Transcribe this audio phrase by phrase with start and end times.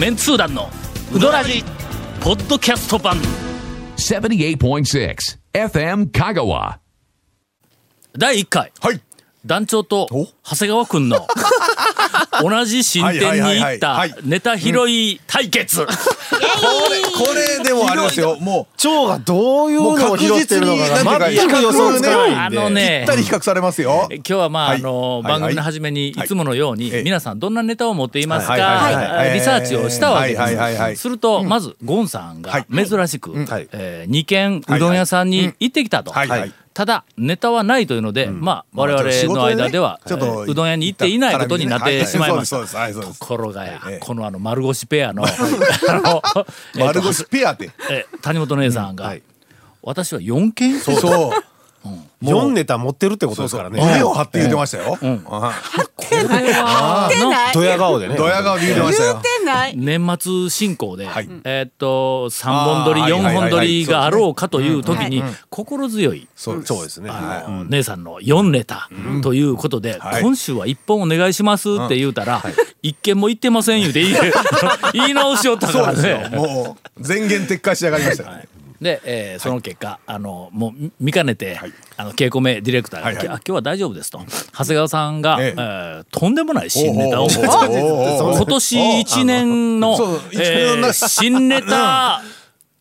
[0.00, 0.70] メンツー団の
[1.14, 1.62] ウドラジ
[2.22, 3.18] ポッドキャスト版
[3.98, 5.14] 78.6
[5.52, 6.78] FM Kagawa.
[8.16, 9.00] 第1回はい。
[9.44, 10.08] 団長と
[10.42, 11.18] 長谷川君の
[12.48, 18.36] 同じ新店に行ったはいネタ拾い対決、これ、これでもあれですよ。
[18.40, 22.40] も蝶がどういうのを拾ってるのかが全く予想つかないんで。
[22.40, 23.04] あのう、ね。
[23.06, 24.08] ぴったり比較されますよ。
[24.10, 24.78] 今日はまあ、はい。
[24.78, 26.14] あのはい番組の初めにい。
[26.26, 27.02] つものように、ええ。
[27.02, 28.54] 皆さんどんなネタを持っていますか、
[29.34, 32.66] リサーチをしたわけです、すると、まずゴンさんがはい。
[32.86, 33.68] 珍しく、はい。
[33.72, 36.12] え2軒うどん屋さんに行ってきたと。
[36.72, 42.58] ただネタはないというので、まあ我々の間では、ちょっとねうどん屋に行っていないことになってしまいました。
[42.58, 42.68] はい。
[42.68, 43.20] そうですそうですはいそうです。
[43.20, 43.98] ところがや、ええ。
[43.98, 45.24] このあの丸腰ペアの、
[46.78, 47.70] 丸腰ペアって。
[47.90, 49.22] えー谷本姉さんが、はい。
[49.82, 50.96] 私は4件そう。
[50.96, 51.44] そう。
[52.22, 53.82] 4ネタ持ってるってことですからね。
[53.82, 54.98] 胸を張って言ってましたよ。
[55.02, 55.54] あ
[57.54, 58.16] ドヤ顔でね。
[58.16, 59.22] ドヤ顔で言ってましたよ。
[59.52, 59.76] てない。
[59.76, 61.28] 年末進行で、はい。
[61.44, 65.32] えーっと3本撮りあー4本撮りがあろうかという時にはい。
[65.48, 67.00] 心強いそうです。
[67.00, 67.10] ね。
[67.68, 68.88] 姉さんの4ネタ
[69.22, 70.22] ということで、はい。
[70.22, 72.42] 今週は1本お願いしますって言うたら、
[72.82, 74.14] 一件も言ってません言うて言い
[74.94, 76.28] 言い直しよったからそうですよ。
[76.30, 76.36] ね。
[76.36, 78.48] もう、全言撤回しやがりましたよね。
[78.80, 81.60] で、えーその結果、あのもう見見かねて、
[81.96, 83.26] あの稽古目ディレクターが、はいはい。
[83.26, 84.20] あ今日は大丈夫ですと。
[84.52, 85.54] 長谷川さんが、ええ。
[85.56, 89.98] えーとんでもない新ネタを今年一年の
[90.32, 92.22] えー新ネタ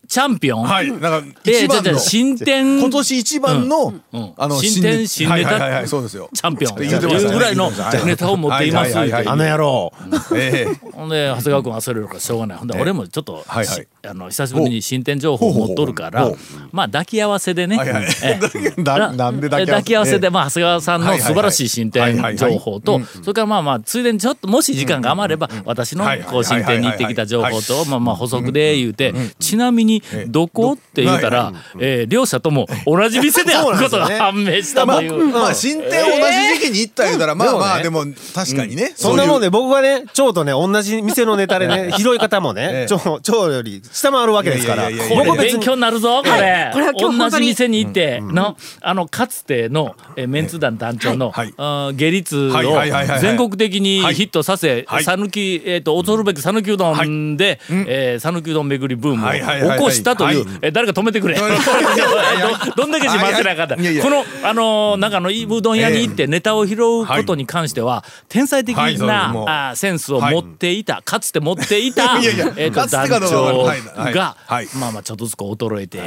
[0.10, 0.92] チャンピオン、はい。
[0.92, 4.02] なんか、一番の、新店今年一番のん、
[4.38, 6.32] あの、新店新ネタはいはいはい、そうですよ。
[6.34, 6.76] チャンピオン。
[6.76, 7.00] という
[7.32, 7.70] ぐらいの
[8.04, 8.98] ネタを持っています。
[8.98, 9.94] はいはいはいはいあの野郎。
[10.36, 10.90] ええ。
[10.94, 12.58] ほんで長谷川君はそれるからしょうがない。
[12.58, 13.68] ほんで俺もちょっと、はいはい。
[13.68, 16.32] しあの久しぶりに新店情報を持っとるから
[16.72, 17.78] まあ抱き合わせでね、
[18.86, 20.20] 抱き合わせ？
[20.20, 30.74] で、まあ、長谷川さんの素晴らしい新店情報とそれからまあまあついでにちょっともし時間が余れば私のこう新店に行ってきた情報とまあまあ補足で言うてちなみにどこ？
[30.74, 35.28] って言うたらえー両者とも同じ店であることが判明したまあ、という。
[35.28, 38.94] まあ、新店同じ時期に行った言うたら、まあまあ、でも、確かにね。
[38.96, 39.48] そんなもんで。
[39.48, 44.90] で僕がね、蝶とね、同じ店のネタでね、 拾い方もね、蝶、蝶より下回るわけですから。
[44.90, 51.54] 僕別に勉強になるぞこれ,、同じ店に行っての、あのかつてのえメンツ団団長の、はい。
[51.96, 54.16] 下律はいを全国的にはい。
[54.16, 55.04] ヒットさせはい。
[55.04, 60.58] 讃岐えっと恐るべき讃岐うどんでえー讃岐うどん巡りブームを起こしたというはい。
[60.64, 61.36] え誰か止めてくれ。
[61.40, 72.18] どどんだけ自慢せなあかったこのあのーなんかあのうどん屋に行ってネタを拾うことに関しては天才的なあーセンスを持っていたかつて持っていた
[72.58, 74.68] えーとかつて団長がはい。
[74.76, 76.00] まあまあちょっとずつこう衰えて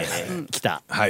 [0.50, 0.82] きた。
[0.92, 1.06] 今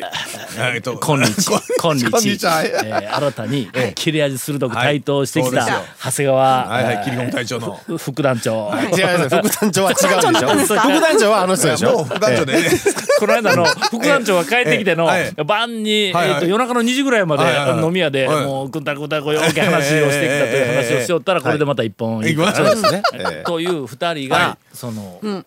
[1.14, 2.04] 日。
[2.04, 2.46] 今日。
[2.84, 5.66] えー新たに切れ味鋭く台頭してきた
[6.02, 7.78] 長谷川はいはい、切り込み隊長の。
[7.88, 8.72] えー副団長。
[8.96, 9.36] 違います。
[9.36, 9.94] 副団長は違
[10.26, 12.70] うんでしょ副団長はあの人でしょ副団長でね。
[13.18, 15.44] この間の副団長が帰ってきてのええ。
[15.44, 16.38] 晩にえはいはい。
[16.38, 17.84] ーと夜中の2時ぐらいまではいはいはい。
[17.84, 18.44] 飲み屋ではい。
[18.44, 23.02] もうくんたらくんたらこういう大きい話をしてきたという話をしよったらこれでまた一本いいか行きましょうらですね。
[23.44, 25.44] という二人がはその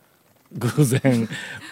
[0.54, 1.28] 偶然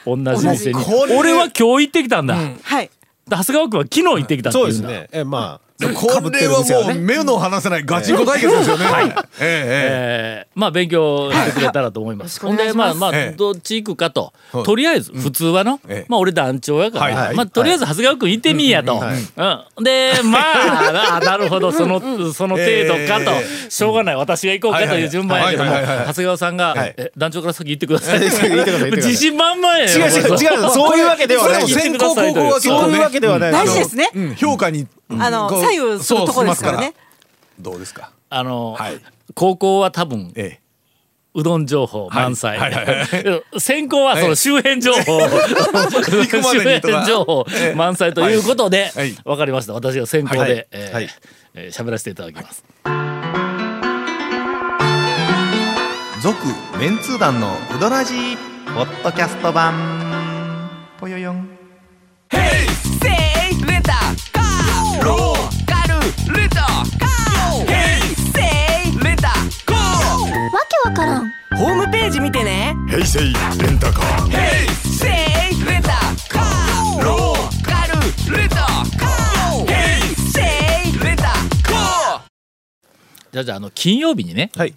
[0.06, 0.84] 同じ店に
[1.18, 2.36] 俺は今日行ってきたんだ。
[2.36, 2.90] はい。
[3.30, 4.74] 長谷川君は昨日行ってきたっていうんだ。
[4.74, 5.10] そうですね。
[5.12, 8.86] え、まあ、これはもう目の離せないガチンコ対決ですよね。
[8.86, 9.06] はい。
[9.06, 12.40] えええーまあ勉強してくれたらと思います。
[12.40, 13.36] ほんでまあまあええ。
[13.36, 14.34] どっち行くかと。
[14.52, 16.06] はいとりあえず普通はのええ。
[16.08, 17.34] まあ俺団長やから。
[17.34, 18.94] まあとりあえず長谷川君行ってみいやと。
[18.94, 19.84] うん。
[19.84, 21.72] でまあ あなるほど。
[21.72, 22.00] その
[22.34, 23.32] その程度かと。
[23.32, 24.16] えしょうがない。
[24.16, 25.72] 私が行こうかという順番やけども。
[25.72, 28.20] 長谷川さんがえ団長から先 行ってください。
[28.20, 29.98] 自信満々やよ。
[29.98, 31.68] 違う違う違う、そういうわけではない。
[31.68, 31.80] そ
[32.88, 33.52] ういうわけではない。
[33.52, 34.10] 大事ですね。
[34.14, 34.36] うん。
[34.36, 34.88] 評価に
[35.20, 36.82] あの左右するところですから。
[36.82, 36.94] ね
[37.60, 38.12] どうですか？
[38.30, 39.00] あのはい。
[39.36, 40.64] 高校は多分ええ。
[41.36, 43.60] うどん情報満載、はいはいはい。
[43.60, 47.44] 先行はその周辺情報、周辺情報
[47.76, 48.92] 満載ということで、
[49.26, 49.38] わはい。
[49.40, 49.74] かりました。
[49.74, 50.68] 私が先行で、はい。
[50.72, 51.10] えーはい。
[51.56, 52.64] えー喋らせていただきます。
[56.22, 56.38] 続
[56.80, 58.38] メンツー団のウドラジー
[58.76, 60.03] ポッドキャスト版
[83.34, 84.74] じゃあじゃああの金曜日にねはい。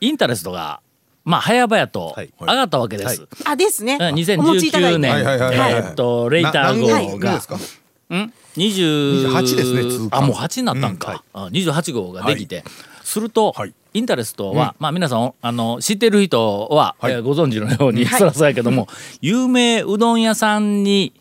[0.00, 0.80] インタレストが
[1.24, 2.32] まあ早々とはい。
[2.40, 3.96] 上がったわけです、はあですね。
[4.00, 4.08] うん
[4.40, 7.34] お持ちいただい2019て年、はいはいはいはいえーっとレイター号が。
[7.36, 10.18] ん？20 28ですね通過。
[10.18, 12.64] あもう8になったんか、あ28号ができて、
[13.04, 13.72] すると、はい。
[13.94, 18.88] インタレストは、まあ皆さんあの知ってる人は、えーご存知のように、そらそうやけども、
[19.20, 21.12] 有名うどん屋さんに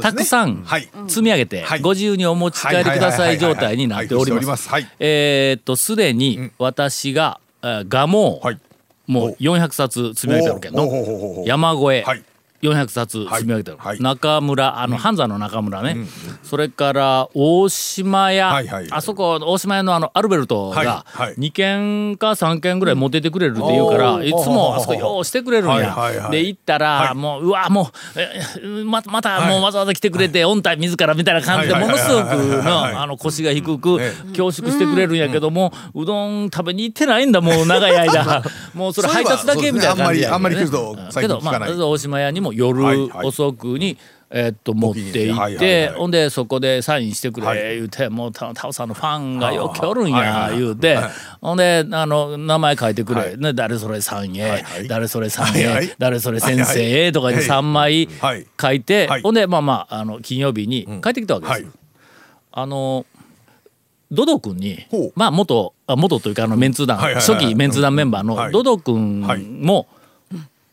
[0.00, 0.88] たくさんはい。
[1.08, 1.80] 積み上げて、はい。
[1.80, 4.68] ご自由にお持ち帰りください状態になっております。
[4.68, 4.88] はい。
[4.98, 8.58] えーっとすでに私が、えー、ガモはい。
[9.06, 12.22] もう400冊積み上げてるけど山越え、はい
[12.62, 14.00] 400冊積み上げてる、はい。
[14.00, 15.96] 中村あの半山の中村ね、
[16.42, 20.86] それから大島屋、はいはいあそこ大島屋のあのアルベルトがはい。
[20.86, 21.34] はい。
[21.34, 26.30] 2軒か3軒ぐらい持ってってくれるって言うから、おーいつもあそこようしてくれるんや、はいはいはい。
[26.30, 27.14] で行ったら、はい。
[27.14, 27.86] もううわもう
[28.16, 29.50] えままたはい。
[29.50, 32.24] もうわざわざ来てくれて、御体自らみたいな感じでものすごく
[32.62, 38.42] のあの腰が低くえ恐縮してくれるんやけども、うどん食べに行ってないんだもう長い間。
[38.74, 41.12] もうそれ配達だけみたいな感じやそういえばあんまりあんまり来るとうん。
[41.12, 41.82] 最けどまあ近聞かない。
[41.82, 43.96] 大島屋にも夜遅くに、
[44.34, 50.94] えーっと持って行ってはいほんでそこでサインしてくはいれ言うてもうタタオさんのファンがよくおるんや言うて。
[50.94, 51.10] はい。
[51.42, 53.30] ほんであの名前書いてくはい。
[53.32, 57.44] れね誰それさんへ誰それさんへ誰それ先生へとかではい。
[57.44, 58.46] 3枚はい。
[58.58, 59.22] 書いてはい。
[59.22, 61.72] ほんでまあまああの金曜日に帰ってきたわけですはい。
[62.52, 63.04] あの
[64.10, 64.78] ドド君に
[65.14, 68.52] まあ元あ元というかあのメンツー団初期メンツー団メンバーのはい。
[68.52, 69.42] ドド君はい。
[69.42, 69.88] も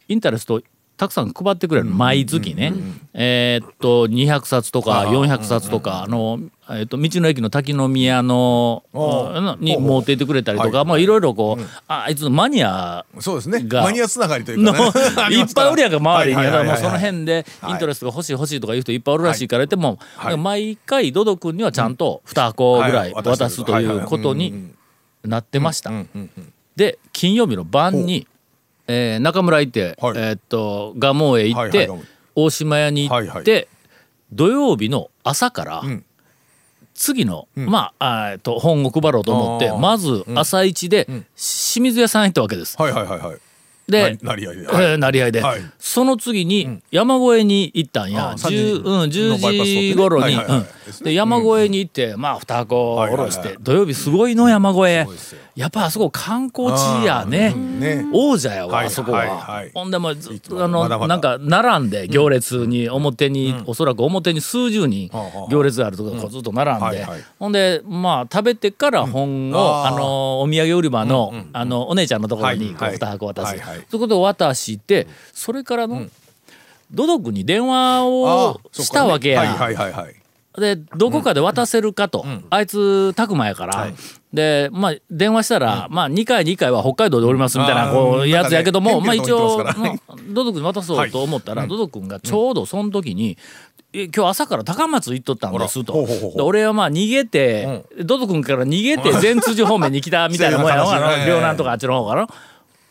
[0.07, 0.61] インタレスト
[0.99, 1.87] たくさん配ってくれる。
[1.87, 2.73] 毎月ね。
[3.13, 10.73] えーっと200冊とか400冊とかあのえーっと道の駅の滝宮のおうあに持っていってくれたりとはい。
[10.73, 13.63] かまあいろいろこうああいつのマニアそうですね。
[13.65, 14.83] がマニアつながりというの か
[15.31, 24.73] いっぱいおるやんか周りにだからもうその辺でイントレストが欲しい欲しいとかいう人いっぱいおるらしいから言っても、はい毎回ドド君にはちゃんと2箱ぐらい渡すということに
[25.23, 25.91] なってました。
[26.75, 28.27] で金曜日の晩に、
[28.91, 30.17] えー中村行って、はい。
[30.17, 31.99] えーっと蒲生へ行って、はいはい
[32.35, 33.67] 大島屋に行って、はいは
[34.31, 36.05] 土曜日の朝から、ん。
[36.93, 41.05] 次の、まああーえっと本を配ろうと思ってまず朝一で
[41.35, 42.75] 清水屋さん行ったわけです。
[42.81, 43.37] はいはいはいはい
[43.89, 44.61] で、なり合いで。
[44.61, 45.61] えーなり合いで、はい。
[45.77, 49.89] その次に山越えに行ったんや、あ10 30うん、10のバイパス通ってね。
[49.89, 50.37] 時頃に、
[51.03, 55.07] で山越えに行って、まあ2箱下ろして、土曜日すごいの山越え。
[55.55, 57.53] やっぱあそこ観光地やね。
[57.53, 58.05] ね。
[58.13, 59.71] 王者やわ、はいあそこは、はいはい。
[59.73, 65.09] ほんでもうずっとあのなんか並んで行列に表に、おそらく表に数十人
[65.49, 67.23] 行列があるとこずっと並んで、はいはい。
[67.39, 72.97] ほんでまあ食べてから本を、あのお土産売り場の,、あのお姉ちゃんのところにこうはい。
[72.97, 76.05] 2箱渡す、はいはいそこで渡してそれからの、
[76.91, 79.39] ドド君に電話あをーしたわけや。
[79.41, 80.15] はいはいはいはい。
[80.59, 83.87] でどこかで渡せるかと、あいつ拓磨やから、
[84.33, 93.37] でまあ電話したら、まあ2回2回は北海道でおりますみたいなこうやつやけども、県まあ一応、県警のとこ行ってまあドド君に渡そうと思ったら、ドド君がちょうどその時に。
[93.91, 96.05] え今日朝から高松行っとったんですと。
[96.43, 100.85] 俺はまあ逃げて、ドド君から逃げて善通寺方面に来たみたいなもんやろ？
[101.25, 102.27] 両南とかあっちの方から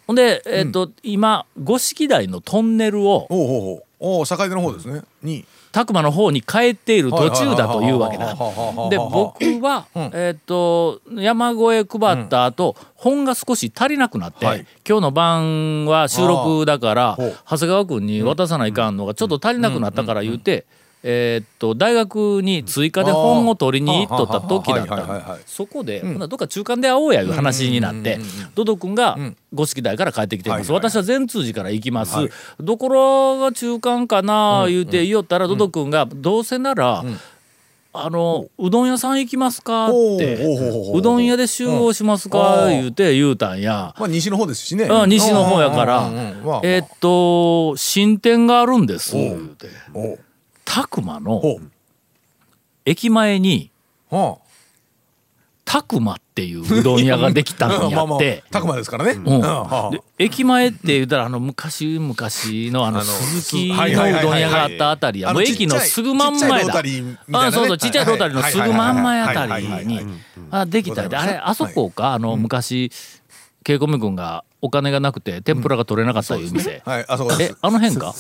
[0.09, 5.03] ほんで、えっと今五色台のトンネルをおおう坂出の方ですね。
[5.23, 5.45] に。
[5.71, 8.35] 拓磨の方に帰っている途中だというわけだ。
[8.89, 14.67] で僕は、えっと山越え配った後、本が少し足りなくなって、はい。
[14.89, 20.65] 今日の晩は収録だから長谷川君に渡さないかんのがちょっと足りなくなったから言うて。
[21.03, 28.19] えーっと大学に追加で本を取りに行っとった時だったそこで、ほんどっか中間で会おうやいう話になって
[28.55, 29.17] ドド君が
[29.53, 37.05] 五色台から帰ってきています、私は善通寺から行きます、はいどころが中間かな言うて言おったらドド君がどうせなら、
[37.93, 40.39] あのうどん屋さん行きますかって
[40.93, 42.71] おうどん屋で集合しますかうん。
[42.71, 43.95] 言うて言うたんや。
[43.99, 44.89] まあ西の方ですしね。
[44.91, 46.11] あ西の方やから。
[46.63, 49.17] えーっと新店があるんです。
[49.17, 49.49] 言う。
[49.49, 49.67] て
[50.69, 51.61] 拓磨のほ
[52.85, 53.71] 駅前に
[55.65, 58.45] 拓磨っていううどん屋ができたんあやって。
[58.53, 59.13] たくまですからね。
[59.13, 60.01] うん。
[60.19, 65.33] 駅前って言ったらあの昔昔のあの鈴木のうどん屋があったあたりや。
[65.33, 66.83] もう駅のすぐ真ん前だ。
[67.33, 70.07] あそうそうちっちゃいロータリーのすぐ真ん前あたりにはい
[70.51, 71.17] あできたで。
[71.17, 72.13] あれあそこか？
[72.13, 72.91] あの昔
[73.65, 76.83] 稽古目君がお金がなくて天ぷらが取れなかったいう店。
[76.85, 78.15] はいあそこでえすあの辺か？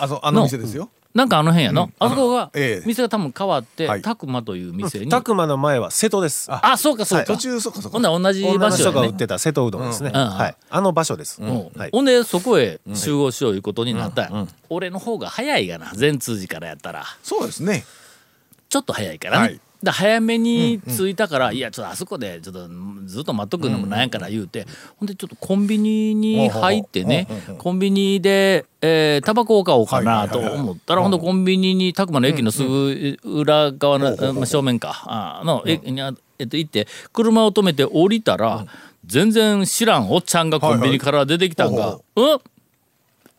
[0.00, 1.92] あそあの店ですよなんかあの辺やの、うん。
[1.98, 2.86] あそこがええ。
[2.86, 4.02] 店が多分変わってはい。
[4.02, 6.48] 拓磨という店に、拓磨の前は瀬戸です。
[6.50, 7.94] あそうかそうか、途中そこそこ。
[7.94, 11.40] ほんなら同じ場所が売ってた瀬戸うどんですね、あの場所です、
[11.92, 14.30] ほんでそこへ集合しよういうことになった
[14.70, 17.04] 俺の方が早いがな善通寺からやったら。
[17.22, 17.84] そうですね。
[18.68, 22.68] ちょっと早いからね、はいで早めに着いたから、いやちょっとあそこでちょっと
[23.06, 27.26] ずっと待っとくのもなんやから言うて、ほんでちょっとコンビニに入ってね、
[27.58, 38.66] コンビニで、えー、タバコを買おうかなと思ったら、ほんでコンビニに拓磨の駅のすぐ裏側の、まあ正面かあの駅にあえっと行って車を止めて降りたら、
[39.04, 42.38] 全然知らんおっちゃんがコンビニから出てきたんが「うん。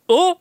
[0.10, 0.38] お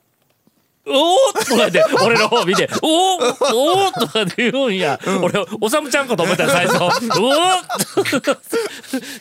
[0.86, 6.76] おおとか言って俺の方見て「おおおおとかって言うんや、俺おさむちゃんかと思ったよ最初
[7.20, 7.32] 「おお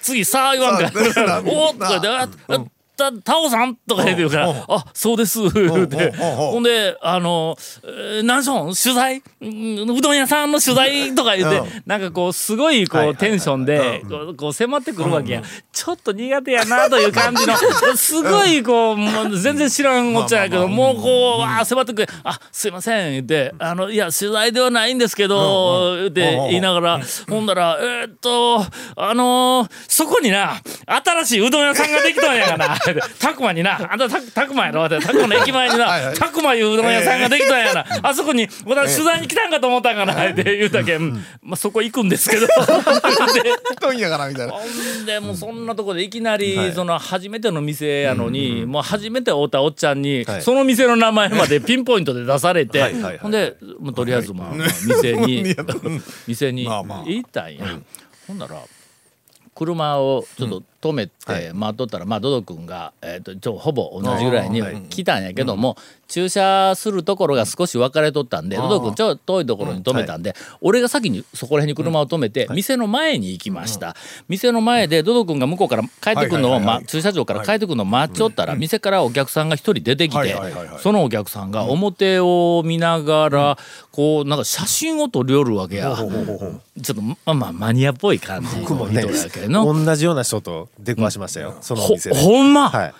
[0.01, 0.91] 次さあ言わんか
[1.45, 1.89] 「おおとか
[2.49, 2.65] 言っ
[3.01, 8.73] たタオさんとか言って言うから「あそうです」ほんであの「えー何しょん？
[8.75, 9.17] 取材？
[9.17, 15.41] うどん屋さんの取材」とか言ってなんかこうすごいこうテンションでこうこう迫ってくるわけや。
[15.73, 17.55] ちょっと苦手やなという感じの
[17.95, 28.63] すごいこうもう全然知らんおっちゃんやけどもうこうわー迫ってくる「あすいません」言って「あのいや取材ではないんですけど」言って言いながらほんだら「えーっと
[28.95, 32.57] あのーそこにな新しいうどん屋さんができたんや
[32.93, 37.85] がな」たくまになあんたたたくまやろたくまの駅前になたくまいううどん屋さんができたんやな。
[38.03, 42.47] あそこに私取材に来たんかと思ったんかなって言うたけんまあそこ行くんですけど。
[42.47, 42.53] で
[43.81, 44.53] 問やからみたいな。
[44.53, 50.41] ほんでもうそんなとこでいきなりその初めての店やのにもう初めて会うたおっちゃんにはい。
[50.41, 54.67] その店の名前までピンポイントで出されてほんでもうとりあえず まあまあ
[55.01, 55.55] 店に
[56.27, 57.65] 店に行ったんや。
[58.27, 58.55] ほんなら
[59.55, 61.13] 車をちょっと止めて
[61.53, 65.77] 待っとったらまあドド君がえーとちょほぼ同じぐらいに来たんやけども
[66.11, 73.95] 駐車するところが少し分かれとったんでドド君ちょっと遠いところに止めたんで俺が先にそこら辺に車を止めて店の前に行きました。
[74.27, 80.35] 店の前でドド君が向こうから帰ってくるのをま駐車場から帰ってくるのを待っちょったら店からお客さんが一人出てきて
[80.79, 83.57] そのお客さんが表を見ながら
[83.91, 89.65] こうなんか写真を撮りよるわけやちょっとまあまあマニアっぽい感じの人やけの。
[89.65, 92.15] 同じような人と出くわしましたよ、そのおほ店で。
[92.15, 92.93] ほんま、はい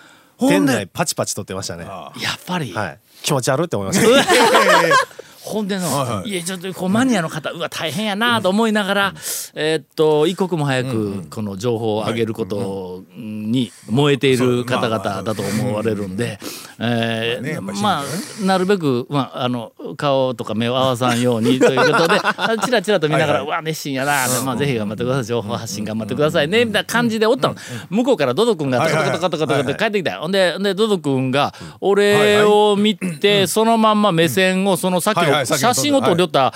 [0.48, 1.84] 店内パチパチ撮ってましたね。
[1.84, 2.98] はやっぱり、い。
[3.22, 4.06] 気持ち悪いって思いました
[5.44, 9.14] ほんでの、はいやちょっとこうマニアの方うわ大変やなと思いながら、
[9.54, 16.38] えーっと一刻も早くこの情報を上げることに燃えている方々だと思われるんで、
[16.78, 18.04] えまあ
[18.44, 27.56] なるべく、まあ、あの顔とか目を合わさんようにということで あチラチラと見ながら「うわ熱心やな」まあ、ぜひ頑張ってください情報発信頑張ってくださいねみたいな感じでおったの。
[27.90, 36.52] 向こうからドド君がトカトカトカトカって帰ってきたよほんででドド君が俺を見てそのまんま目線をそのさっきの写真を撮りよった。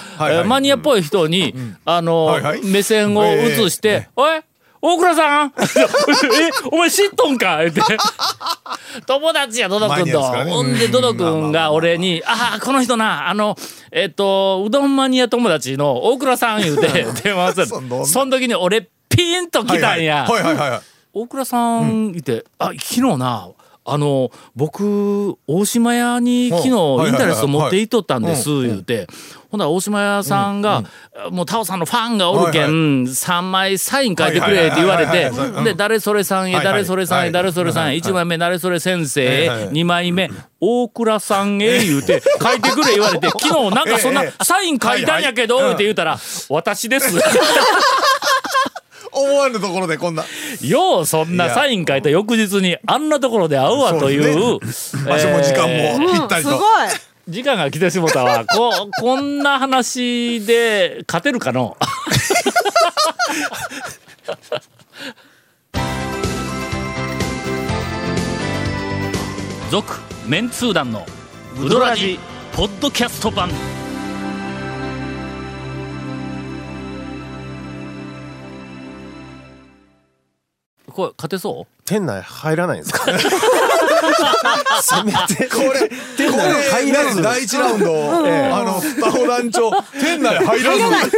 [0.46, 1.54] マニアっぽい人に
[1.84, 2.64] あのはいはい。
[2.64, 4.40] 目線を移して「おい
[4.82, 5.52] 大倉さん。
[5.56, 7.80] えお前知っとんか?」言って。
[9.06, 13.56] 友達やドド君と、ほんでドド君が俺に「ああこの人なあの
[13.92, 17.66] えっとうどんマニア友達の大倉さん」言うて電話をする。
[18.06, 20.24] その時に俺ピンと来たんや。
[20.28, 20.56] はいはい。
[20.56, 20.80] はいはい。
[21.12, 23.48] 大倉さんいて、あ昨日な
[23.88, 28.68] あの僕大島屋に昨日イはいンタレスト持っていっとったんですはい。
[28.68, 29.06] 言うて。
[29.48, 30.82] ほんなら大島屋さんが、
[31.30, 35.30] もうタオさんのファンがおるけはいん、3枚サイン書いてくれって言われて
[35.62, 37.32] で誰それさんへ誰それさんへはい。
[37.32, 44.44] 誰それさんへ1枚目誰それ先生へはいはい2枚目大倉さんへ言うて書いてくれ言われて昨日なんかそんなええ。
[44.44, 47.16] サイン書いたんやけどって言うたら私です。
[49.16, 50.24] 思わぬところでこんな。
[50.60, 54.58] ようそんなサイン書いた翌日にあんなところで会うわという
[55.06, 56.60] 場所も時間えーもぴったりと。
[57.28, 58.44] 時間が来てしもたわ。
[58.54, 58.70] こ
[59.00, 61.76] こんな話で勝てるかの？
[69.70, 69.94] 続
[70.26, 71.04] メンツー団の
[71.60, 72.18] ウドラジ
[72.54, 73.50] ポッドキャスト版
[80.96, 81.72] これ勝てそう？
[81.84, 83.04] 店内入らないんですか？
[84.82, 87.22] せめてこれ、店内入らず。
[87.22, 88.12] 第一ラウンド、
[88.56, 91.16] あの、双子団長、店内入らず。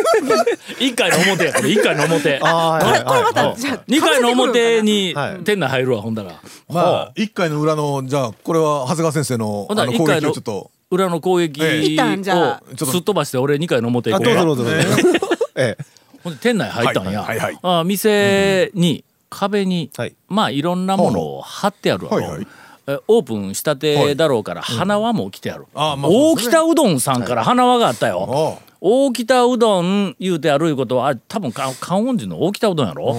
[0.80, 2.40] 一回の表やこれ一回の表。
[2.42, 3.46] あーはいはい。
[3.46, 5.44] はいじゃあ二回の表にはい。
[5.44, 6.34] 店内入るわほんだら。
[6.68, 10.70] まあ、一回の裏の、じゃあ、これは長谷川先生の、あの攻撃をちょっと。
[10.90, 15.28] 裏の攻撃をすっ飛ばして俺二回の表行あこうどうぞどうぞどうぞ。
[15.56, 15.84] ええ。
[16.24, 20.14] ほんで店内入ったんや、はいはいはいあ店に壁に、はい。
[20.28, 22.24] まあいろんなものを貼ってあるわ、はい。
[22.24, 22.46] はい。
[22.86, 33.14] えオープンしたてだろうから花輪も来てある、あまあ大北うどんさんから花輪があったよ、あ大北うどん言うてあるいうことはあ多分か観音寺の大北うどんやろ？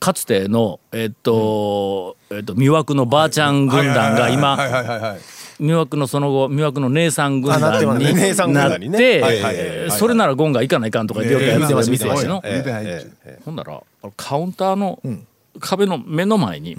[0.00, 5.18] かつてのえっと、えっと魅惑のばあちゃん軍団が今はいはいはいはい。
[5.60, 8.10] 魅惑のその後魅惑の姉さん軍団に
[8.54, 12.42] なってそれならゴンが行かないかんとか言ってよくやってた店やしの。
[12.42, 13.82] ええええええほんなら
[14.16, 14.98] カウンターの
[15.60, 16.76] 壁の目の前に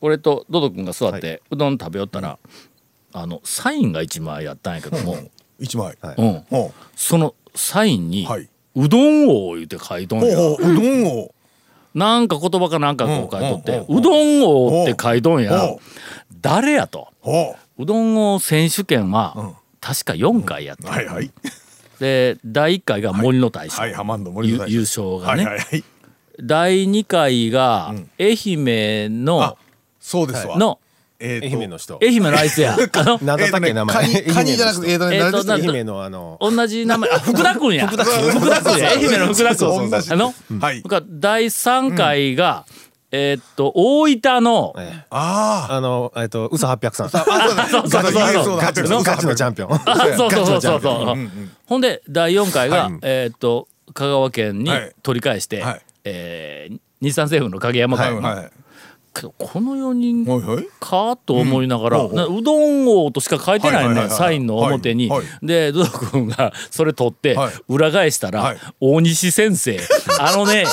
[0.00, 2.38] 俺とドド君が座ってうどん食べよったら
[3.12, 5.16] あのサインが一枚やったんやけども。
[5.58, 5.96] 一枚。
[6.00, 6.14] はい。
[6.18, 6.40] うん。
[6.50, 10.36] ほそのサインにはい「うどん王」言うて書いとんや。
[10.38, 11.34] うどんを。
[11.94, 15.76] なんか言葉かなんかこう書いとって、うどん王って書いとんや。
[16.42, 17.08] 誰やと。
[17.22, 17.86] ほう。
[17.86, 20.90] どん王選手権は、確か4回やってう。
[20.90, 21.30] はいはい。
[21.98, 23.80] で、第1回が森の大将。
[23.80, 24.74] はい、ハマンド森ゆの大将。
[24.74, 25.84] 優勝がはいね。
[26.42, 29.56] 第2回が、愛媛のあ、
[30.00, 30.58] そうですわ。
[30.58, 30.78] の、
[31.18, 31.98] え愛媛の人。
[32.02, 32.76] 愛媛のあいつや。
[32.92, 33.96] あの、なんだったっけ名前。
[33.96, 36.38] カニ、カニじゃなくて、えっとね、えーと愛媛のあの。
[36.40, 37.86] 同じ名前、あ、福田君や。
[37.88, 38.30] 福田君。
[38.32, 38.88] 福田君や。
[38.90, 40.02] 愛媛の福田君。
[40.10, 40.82] あの、はい。
[41.10, 42.64] 第3回が、
[43.12, 47.06] えーっと、大分の、ええああのえっと嘘800さん。
[47.06, 47.10] あ。
[47.12, 48.02] あ、そうだ。
[48.02, 48.56] そうそうそう。
[48.58, 49.72] ガチのガチのチャンピオン。
[49.72, 49.80] あ
[50.16, 50.80] そうそうそうそう。
[50.82, 51.02] そう。
[51.02, 52.98] うんうんほんで、第4回が、はい。
[53.02, 54.92] えーっと、香川県にはい。
[55.02, 58.50] 取り返して、はいえー日産政府の影山はい、はい。
[59.16, 60.26] けどこの4人。
[60.80, 65.10] かと思いながら、うどん王としか書いてないね、サインの表に。
[65.42, 67.52] で、ドド君がそれ取って、はい。
[67.68, 68.58] 裏返したら、はい。
[68.80, 69.80] 大西先生。
[70.18, 70.66] あのね、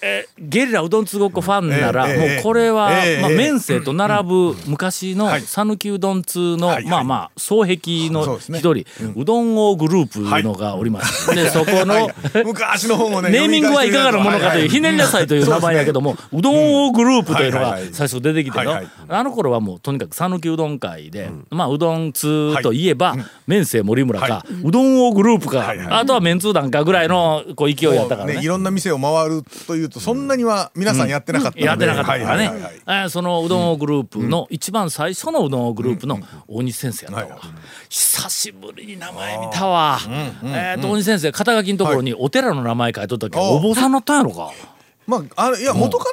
[0.00, 2.90] えゲリラうどんつごっこファンなら、もうこれは、
[3.20, 5.42] まあ、面生と並ぶ昔のはい。
[5.42, 8.84] 讃岐うどん通の、まあまあ、双璧の一人、
[9.16, 11.34] うどん王グループのがおります。
[11.34, 12.10] で、そこの、
[12.44, 13.22] 昔の。
[13.22, 15.12] ネーミングはいかがなものかという、ひねりな。
[15.12, 17.92] さいという名前やけども、うどん王グループといういはいはい。
[17.92, 23.14] 最初出てきてのあの頃はもうとにかく讃岐うどん会で、まあうどん通といえば、
[23.46, 28.46] 麺生森村か、うどん王グループかあとは麺通団かぐらいのこう勢いやったからね、いね。
[28.46, 37.40] ろんな店を回るというとそんなには皆さんやってなかったやってなかったからねそのうどん王グループの一番最初のうどん王グループの大西先生やったわ。
[37.88, 39.98] 久しぶりに名前見たわ。
[40.44, 43.36] えーと大西先生肩書きのところにお寺の名前書いとったけ？
[43.36, 44.52] ど、あお坊さんになったんやろか？
[45.06, 46.10] まああのいや元から、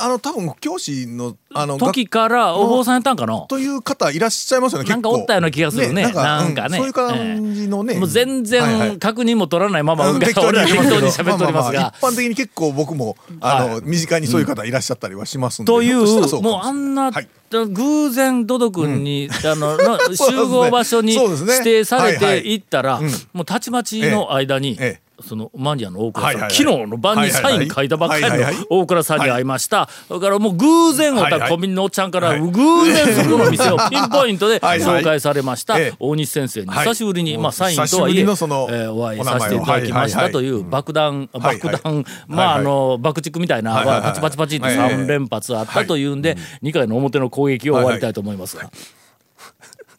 [0.00, 3.40] あの多分教師のあの時からお坊さんやったんかな？
[3.48, 4.88] という方いらっしゃいますよね。
[4.88, 6.12] なんかおったような気がするね。
[6.12, 6.78] なんかね。
[6.78, 7.94] うんそういう感じのね。
[7.94, 11.92] もう全然確認も取らないまま、適当に喋っておりますが。
[11.98, 13.80] 一般的に結構僕もあの、はい。
[13.82, 15.72] 身近にそういう方いらっしゃったりはしますんで。
[15.72, 15.98] という
[16.42, 17.28] もうあんな、はい。
[17.50, 19.76] 偶然ドド君に、あの
[20.14, 23.10] 集合場所に指定されてはいったら、うん。
[23.32, 26.54] もうたちまちの間に、ええそのマニアの大倉さん、はいはいはい。
[26.54, 28.66] 昨日の晩にサイン書いたばっかりのはいはいはい。
[28.70, 31.50] 大倉さんに会いました、だからもう偶然おったはいはい。
[31.50, 32.52] コンビニのおっちゃんから、はい偶
[32.86, 35.00] 然そこの店をピンポイントではいはい。
[35.02, 35.78] 紹介されました。
[35.78, 35.92] ええ。
[35.98, 36.66] 大西先生に。
[36.68, 36.86] はい。
[36.86, 40.18] 久しぶりに、まあ、サインとはいええーお会いさせていただきました。
[40.22, 40.32] はいはいはい。
[40.32, 41.58] という爆弾、はいはい。
[41.58, 44.02] 爆弾、まああはいの爆竹みたいな、はいはいはい。
[44.04, 48.70] パチパチパチってはいはいはい3連発あったというんで、2回の表の攻撃を終わりたいと思いますが。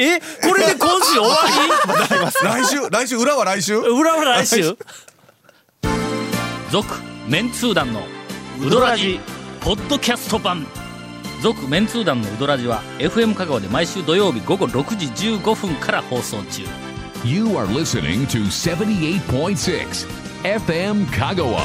[0.01, 1.35] えこれで今週終わ
[2.43, 3.73] 来週来週裏は来週？
[3.73, 4.77] り裏は来週？
[6.71, 6.88] 続
[7.27, 8.03] メンツー団の
[8.65, 9.19] ウドラジ
[9.59, 10.65] ポッドキャスト版。
[11.41, 15.07] 続メンツー団のウドラジは FM 香川で毎週土曜日午後6時
[15.38, 16.63] 15分から放送中。
[17.25, 20.07] You are listening to 78.6
[20.43, 21.59] FM Kagawa.